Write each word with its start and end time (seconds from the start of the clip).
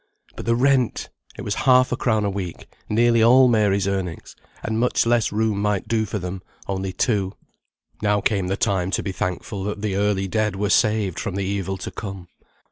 But 0.35 0.47
the 0.47 0.55
rent! 0.55 1.09
It 1.37 1.43
was 1.43 1.53
half 1.69 1.91
a 1.91 1.95
crown 1.95 2.25
a 2.25 2.29
week 2.31 2.65
nearly 2.89 3.21
all 3.21 3.47
Mary's 3.47 3.87
earnings 3.87 4.35
and 4.63 4.79
much 4.79 5.05
less 5.05 5.31
room 5.31 5.61
might 5.61 5.87
do 5.87 6.07
for 6.07 6.17
them, 6.17 6.41
only 6.67 6.91
two. 6.91 7.33
(Now 8.01 8.19
came 8.19 8.47
the 8.47 8.57
time 8.57 8.89
to 8.97 9.03
be 9.03 9.11
thankful 9.11 9.63
that 9.65 9.83
the 9.83 9.95
early 9.95 10.27
dead 10.27 10.55
were 10.55 10.71
saved 10.71 11.19
from 11.19 11.35
the 11.35 11.45
evil 11.45 11.77
to 11.77 11.91
come.) 11.91 12.29